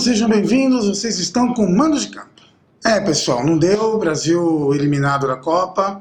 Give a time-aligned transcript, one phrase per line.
[0.00, 0.88] sejam bem-vindos.
[0.88, 2.42] Vocês estão com mando de campo.
[2.82, 3.98] É, pessoal, não deu.
[3.98, 6.00] Brasil eliminado da Copa.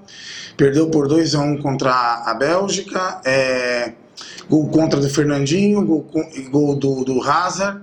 [0.56, 3.20] Perdeu por 2 a 1 contra a Bélgica.
[3.26, 3.92] É,
[4.50, 6.08] gol contra do Fernandinho, gol,
[6.50, 7.82] gol do, do Hazard,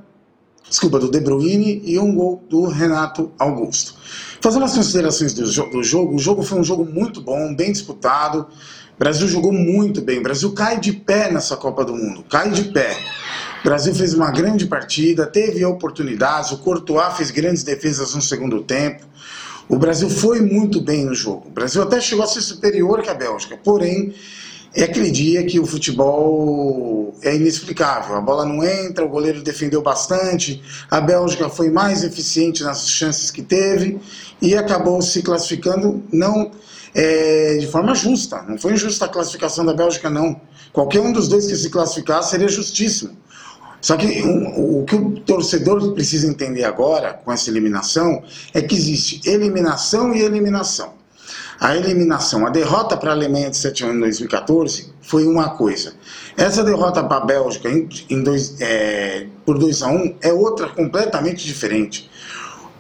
[0.69, 3.95] desculpa, do De Bruyne e um gol do Renato Augusto.
[4.41, 8.47] Fazendo as considerações do, do jogo, o jogo foi um jogo muito bom, bem disputado.
[8.95, 10.19] O Brasil jogou muito bem.
[10.19, 12.97] O Brasil cai de pé nessa Copa do Mundo, cai de pé.
[13.61, 18.63] O Brasil fez uma grande partida, teve oportunidades, o Courtois fez grandes defesas no segundo
[18.63, 19.05] tempo.
[19.69, 21.49] O Brasil foi muito bem no jogo.
[21.49, 24.15] O Brasil até chegou a ser superior que a Bélgica, porém,
[24.73, 28.15] é aquele dia que o futebol é inexplicável.
[28.15, 33.31] A bola não entra, o goleiro defendeu bastante, a Bélgica foi mais eficiente nas chances
[33.31, 33.99] que teve
[34.41, 36.53] e acabou se classificando não
[36.95, 38.43] é, de forma justa.
[38.43, 40.41] Não foi injusta a classificação da Bélgica, não.
[40.73, 43.17] Qualquer um dos dois que se classificasse seria justíssimo.
[43.87, 48.21] Só que o, que o torcedor precisa entender agora, com essa eliminação,
[48.53, 50.95] é que existe eliminação e eliminação.
[51.61, 55.51] A eliminação, a derrota para a Alemanha de 7 a 1 em 2014 foi uma
[55.51, 55.95] coisa.
[56.37, 60.67] Essa derrota para a Bélgica em, em dois, é, por 2 a 1 é outra
[60.67, 62.11] completamente diferente.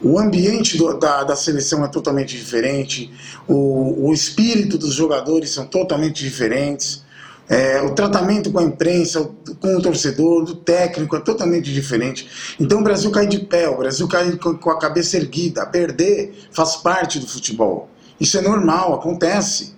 [0.02, 3.12] O ambiente do, da, da, seleção é totalmente diferente,
[3.46, 7.05] o, o espírito dos jogadores são totalmente diferentes.
[7.48, 9.30] É, o tratamento com a imprensa,
[9.60, 12.56] com o torcedor, do técnico é totalmente diferente.
[12.58, 15.64] Então o Brasil cai de pé, o Brasil cai com a cabeça erguida.
[15.64, 17.88] Perder faz parte do futebol.
[18.20, 19.74] Isso é normal, acontece.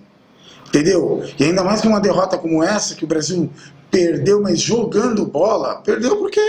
[0.67, 1.23] Entendeu?
[1.37, 3.49] E ainda mais que uma derrota como essa, que o Brasil
[3.91, 6.41] perdeu, mas jogando bola, perdeu porque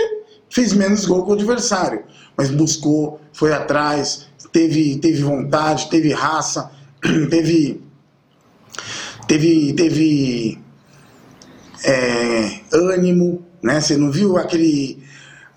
[0.49, 2.03] fez menos gol que o adversário.
[2.35, 6.71] Mas buscou, foi atrás, teve, teve vontade, teve raça,
[7.29, 7.81] teve.
[9.27, 9.73] Teve.
[9.73, 10.61] teve
[11.83, 13.79] é, ânimo, né?
[13.79, 15.01] Você não viu aquele,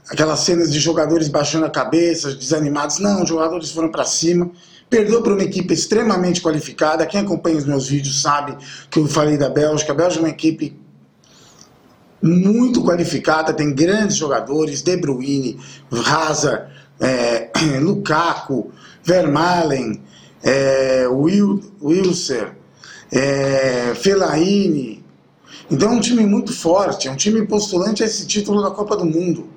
[0.08, 2.98] aquelas cenas de jogadores baixando a cabeça, desanimados?
[2.98, 4.50] Não, os jogadores foram para cima.
[4.88, 7.06] Perdeu para uma equipe extremamente qualificada.
[7.06, 8.56] Quem acompanha os meus vídeos sabe
[8.91, 9.93] que eu falei da Bélgica.
[9.93, 10.76] A Bélgica é uma equipe
[12.22, 15.60] muito qualificada, tem grandes jogadores, De Bruyne,
[15.93, 17.50] Hazard, é,
[17.81, 18.72] Lukaku,
[19.03, 20.00] Vermaelen,
[20.43, 22.56] é, Wil, Wilser,
[23.12, 25.03] é, Fellaini,
[25.70, 28.97] então é um time muito forte, é um time postulante a esse título da Copa
[28.97, 29.48] do Mundo.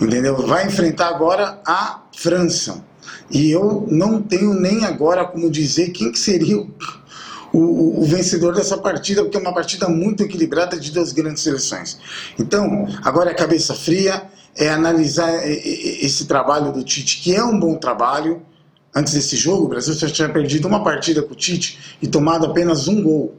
[0.00, 0.36] Entendeu?
[0.46, 2.84] Vai enfrentar agora a França.
[3.30, 6.68] E eu não tenho nem agora como dizer quem que seria o,
[7.52, 11.98] o, o, vencedor dessa partida, porque é uma partida muito equilibrada de duas grandes seleções.
[12.38, 14.22] Então, agora é cabeça fria,
[14.54, 18.42] é analisar esse trabalho do Tite, que é um bom trabalho.
[18.94, 22.46] Antes desse jogo, o Brasil já tinha perdido uma partida com o Tite e tomado
[22.46, 23.34] apenas um gol.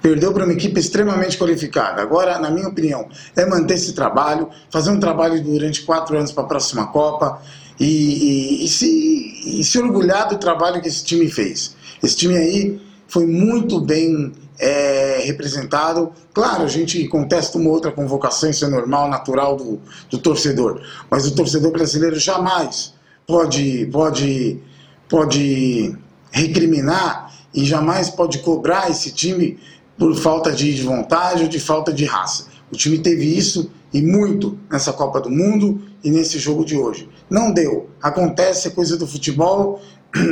[0.00, 2.00] Perdeu para uma equipe extremamente qualificada.
[2.00, 6.44] Agora, na minha opinião, é manter esse trabalho, fazer um trabalho durante quatro anos para
[6.44, 7.42] a próxima Copa
[7.80, 11.76] e, e, e, se, e se orgulhar do trabalho que esse time fez.
[12.02, 16.12] Esse time aí foi muito bem é, representado.
[16.32, 19.80] Claro, a gente contesta uma outra convocação, isso é normal, natural do,
[20.10, 20.80] do torcedor.
[21.10, 22.94] Mas o torcedor brasileiro jamais
[23.26, 24.60] pode, pode,
[25.08, 25.96] pode
[26.30, 29.58] recriminar e jamais pode cobrar esse time
[29.98, 32.46] por falta de vontade ou de falta de raça.
[32.70, 37.08] O time teve isso e muito nessa Copa do Mundo e nesse jogo de hoje.
[37.28, 37.90] Não deu.
[38.00, 39.80] Acontece, é coisa do futebol.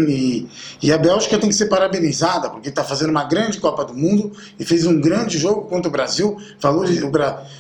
[0.08, 0.48] E,
[0.82, 4.32] e a Bélgica tem que ser parabenizada, porque está fazendo uma grande Copa do Mundo
[4.58, 7.12] e fez um grande jogo contra o Brasil, valorizou,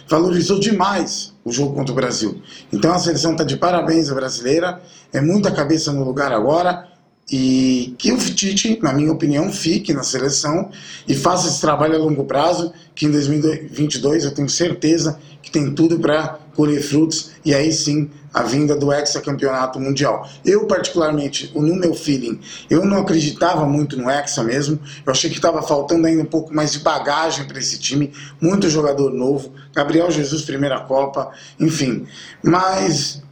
[0.08, 2.40] valorizou demais o jogo contra o Brasil.
[2.72, 4.80] Então a seleção está de parabéns a brasileira,
[5.12, 6.88] é muita cabeça no lugar agora
[7.30, 10.70] e que o Tite, na minha opinião, fique na seleção
[11.08, 15.72] e faça esse trabalho a longo prazo, que em 2022 eu tenho certeza que tem
[15.72, 20.28] tudo para colher frutos e aí sim a vinda do hexacampeonato mundial.
[20.44, 25.36] Eu, particularmente, no meu feeling, eu não acreditava muito no hexa mesmo, eu achei que
[25.36, 30.10] estava faltando ainda um pouco mais de bagagem para esse time, muito jogador novo, Gabriel
[30.10, 32.06] Jesus, primeira Copa, enfim.
[32.42, 33.22] Mas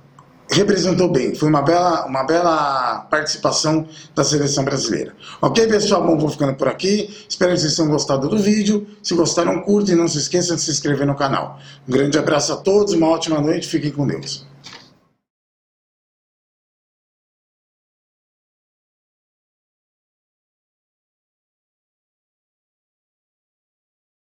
[0.51, 1.35] representou bem.
[1.35, 5.15] Foi uma bela, uma bela participação da seleção brasileira.
[5.41, 6.07] Ok, pessoal?
[6.07, 7.25] Bom, vou ficando por aqui.
[7.29, 8.87] Espero que vocês tenham gostado do vídeo.
[9.03, 11.59] Se gostaram, curtem e não se esqueçam de se inscrever no canal.
[11.89, 13.67] Um grande abraço a todos, uma ótima noite.
[13.67, 14.54] Fiquem com Deus.